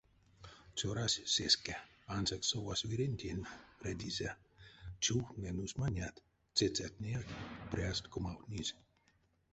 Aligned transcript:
Цёрась 0.77 1.19
сеске, 1.33 1.75
ансяк 2.15 2.41
совась 2.49 2.87
вирентень, 2.89 3.45
редизе: 3.85 4.29
чувтнэ 5.03 5.49
нусманят, 5.57 6.15
цецятнеяк 6.57 7.27
пряст 7.71 8.03
комавтнизь. 8.13 8.73